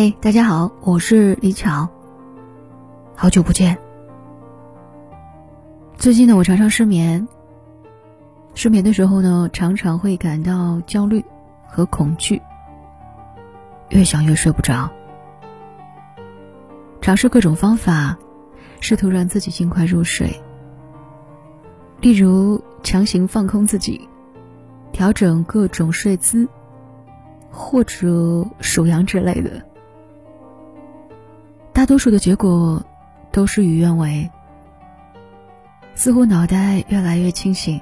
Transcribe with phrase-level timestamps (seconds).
[0.00, 1.86] 嗨，大家好，我是李巧。
[3.14, 3.76] 好久不见。
[5.98, 7.28] 最近呢，我常常失眠。
[8.54, 11.22] 失眠的时候呢，常常会感到焦虑
[11.66, 12.40] 和恐惧，
[13.90, 14.90] 越想越睡不着。
[17.02, 18.16] 尝试各种方法，
[18.80, 20.34] 试图让自己尽快入睡。
[22.00, 24.08] 例如，强行放空自己，
[24.92, 26.48] 调整各种睡姿，
[27.50, 29.62] 或者数羊之类的。
[31.80, 32.84] 大多数的结果
[33.32, 34.30] 都事与愿违，
[35.94, 37.80] 似乎脑袋越来越清醒，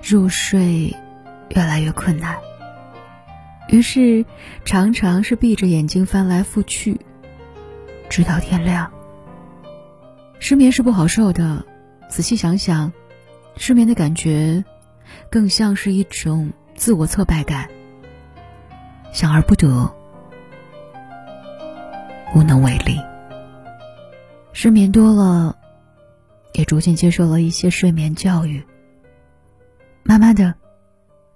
[0.00, 0.94] 入睡
[1.48, 2.38] 越来越困难。
[3.66, 4.24] 于是
[4.64, 7.00] 常常是闭着眼睛翻来覆去，
[8.08, 8.92] 直到天亮。
[10.38, 11.66] 失眠是不好受的，
[12.08, 12.92] 仔细想想，
[13.56, 14.64] 失眠的感觉
[15.28, 17.68] 更像是一种自我挫败感，
[19.12, 19.96] 想而不得。
[22.34, 22.98] 无能为力。
[24.52, 25.56] 失眠多了，
[26.52, 28.62] 也逐渐接受了一些睡眠教育。
[30.02, 30.54] 慢慢的，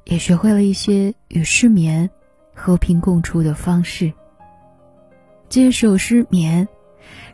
[0.05, 2.11] 也学会了一些与失眠
[2.55, 4.13] 和平共处的方式。
[5.49, 6.67] 接受失眠，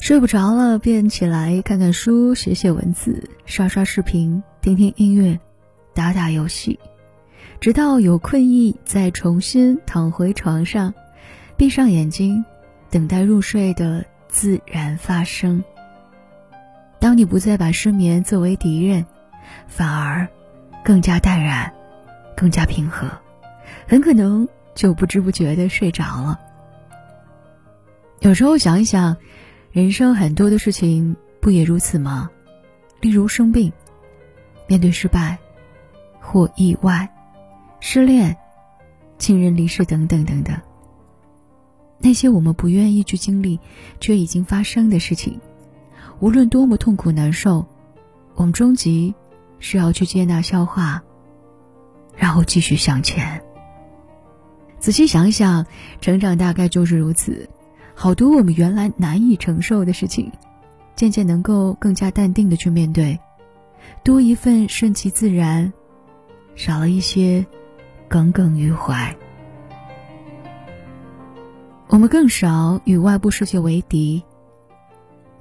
[0.00, 5.40] 睡不着了便起来看看书、写写文字、刷刷视频、听听音乐、
[5.94, 6.78] 打打游戏，
[7.60, 10.92] 直到有困意，再重新躺回床上，
[11.56, 12.44] 闭上眼睛。
[12.90, 15.62] 等待入睡的自然发生。
[16.98, 19.06] 当你不再把失眠作为敌人，
[19.66, 20.28] 反而
[20.84, 21.72] 更加淡然，
[22.36, 23.08] 更加平和，
[23.88, 26.38] 很可能就不知不觉的睡着了。
[28.20, 29.16] 有时候想一想，
[29.72, 32.28] 人生很多的事情不也如此吗？
[33.00, 33.72] 例如生病、
[34.66, 35.38] 面对失败
[36.20, 37.08] 或意外、
[37.80, 38.36] 失恋、
[39.16, 40.54] 亲人离世等等等等。
[42.00, 43.60] 那些我们不愿意去经历，
[44.00, 45.38] 却已经发生的事情，
[46.18, 47.66] 无论多么痛苦难受，
[48.34, 49.14] 我们终极
[49.58, 51.02] 是要去接纳、消化，
[52.16, 53.42] 然后继续向前。
[54.78, 55.66] 仔细想想，
[56.00, 57.48] 成长大概就是如此。
[57.94, 60.32] 好多我们原来难以承受的事情，
[60.96, 63.20] 渐渐能够更加淡定的去面对，
[64.02, 65.70] 多一份顺其自然，
[66.56, 67.44] 少了一些
[68.08, 69.14] 耿耿于怀。
[71.90, 74.22] 我们更少与外部世界为敌，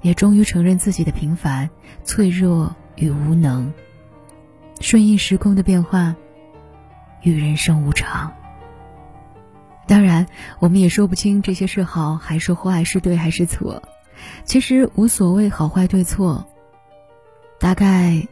[0.02, 1.70] 也终于承认自己的平凡、
[2.02, 3.72] 脆弱与无能，
[4.80, 6.16] 顺应时空的变化，
[7.22, 8.32] 与人生无常。
[9.86, 10.26] 当然，
[10.58, 13.80] 我们也说不清这些是好还是坏，是对还是错。
[14.44, 16.48] 其实无所谓好坏对错，
[17.60, 18.26] 大概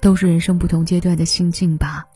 [0.00, 2.06] 都是人生不同阶段的心境吧。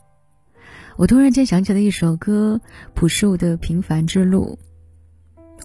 [0.95, 2.61] 我突然间想起了一首歌，
[2.93, 4.57] 朴树的《平凡之路》。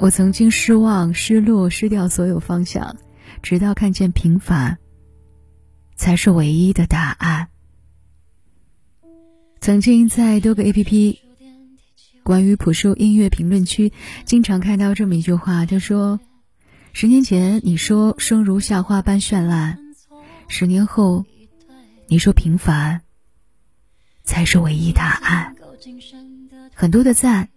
[0.01, 2.97] 我曾经失望、失落、失掉所有方向，
[3.43, 4.79] 直到看见平凡，
[5.95, 7.49] 才是唯一的答案。
[9.61, 11.21] 曾经在多个 A P P
[12.23, 13.93] 关于朴树音乐评论区，
[14.25, 16.19] 经常看到这么一句话：他说，
[16.95, 19.79] 十年前你说生如夏花般绚烂，
[20.49, 21.27] 十年后，
[22.09, 23.03] 你说平凡，
[24.25, 25.55] 才是唯一答案。
[26.73, 27.51] 很多的赞，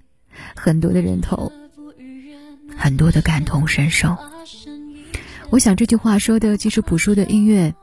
[0.57, 1.53] 很多的人头。
[2.83, 4.17] 很多的感同身受，
[5.49, 7.73] 我想这句话说的既是朴树的音乐，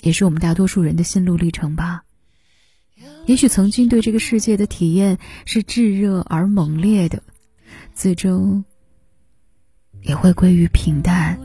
[0.00, 2.04] 也是我们大多数人的心路历程吧。
[3.26, 7.20] 也许曾经对这个世界的体验是炙热而猛烈的，
[7.96, 8.64] 最终
[10.02, 11.36] 也会归于平淡，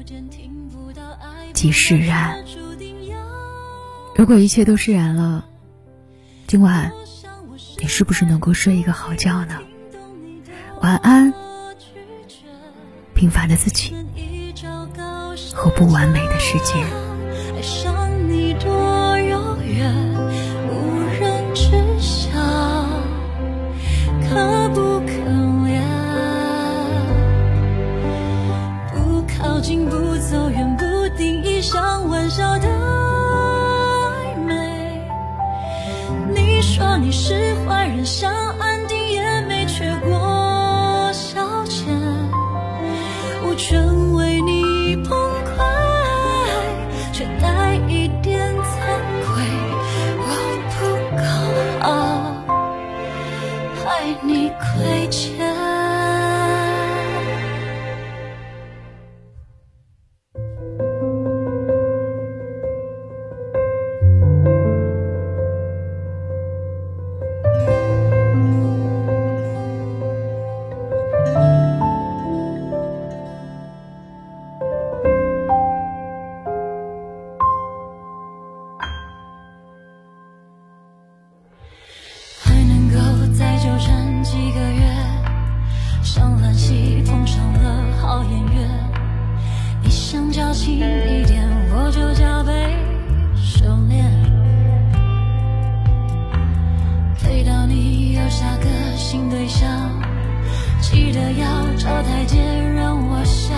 [1.51, 2.45] 即释然。
[4.15, 5.47] 如果一切都释然了，
[6.45, 6.91] 今晚
[7.81, 9.59] 你是不是能够睡一个好觉呢？
[10.79, 11.33] 晚安。
[13.23, 13.95] 平凡的自己
[15.53, 16.73] 和不完美的世界。
[17.55, 18.69] 爱上你多
[19.17, 19.95] 遥远
[20.69, 22.29] 无人知晓
[24.27, 25.13] 可不可
[25.63, 25.79] 怜
[28.91, 30.83] 不靠近不走远不
[31.17, 35.01] 定义像玩笑的暧昧。
[36.35, 38.42] 你说你是坏人想
[43.69, 43.92] 全
[87.25, 88.69] 成了好演员。
[89.81, 92.75] 你想矫情一点我就加倍
[93.35, 94.03] 收敛
[97.19, 98.65] 退到你有下个
[98.95, 99.69] 新对象
[100.81, 101.47] 记得要
[101.77, 102.37] 找台阶
[102.75, 103.53] 让我下。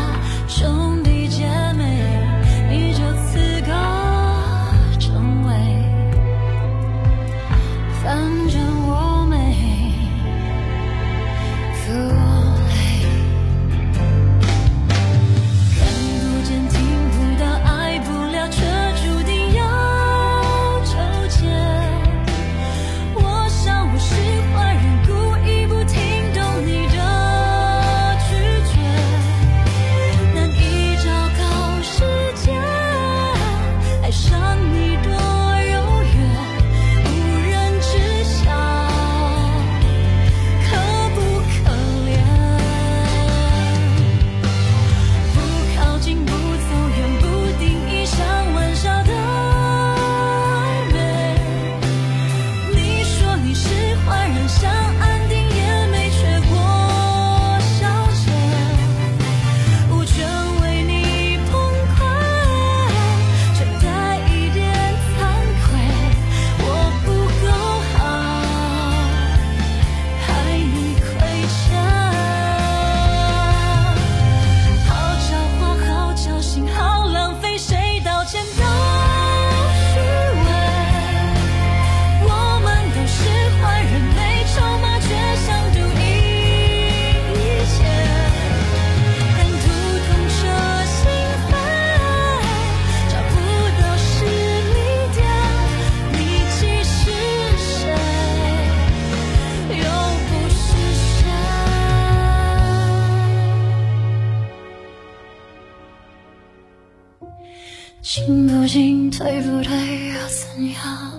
[108.16, 109.76] 进不进退不退
[110.08, 111.12] 又怎样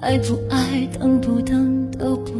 [0.00, 2.33] 爱不爱等不等都不